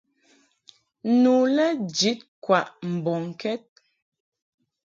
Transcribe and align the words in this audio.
Nu 1.21 1.33
lɛ 1.55 1.67
jid 1.97 2.19
kwaʼ 2.43 2.67
mbɔŋkɛd. 2.93 3.61